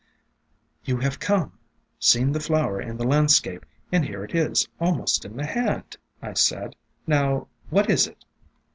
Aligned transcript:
"You 0.83 0.97
have 0.97 1.19
come, 1.19 1.59
seen 1.99 2.31
the 2.31 2.39
flower 2.39 2.81
in 2.81 2.97
the 2.97 3.05
landscape, 3.07 3.67
and 3.91 4.03
here 4.03 4.23
it 4.23 4.33
is 4.33 4.67
almost 4.79 5.25
in 5.25 5.37
the 5.37 5.45
hand," 5.45 5.97
I 6.23 6.33
said. 6.33 6.75
"Now 7.05 7.49
what 7.69 7.87
is 7.87 8.07
it 8.07 8.25